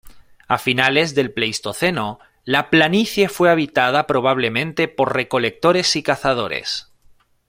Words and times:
A 0.47 0.57
finales 0.57 1.13
del 1.13 1.31
Pleistoceno, 1.31 2.17
la 2.43 2.71
planicie 2.71 3.29
fue 3.29 3.51
habitada 3.51 4.07
probablemente 4.07 4.87
por 4.87 5.13
recolectores 5.15 5.95
y 5.95 6.01
cazadores. 6.01 6.91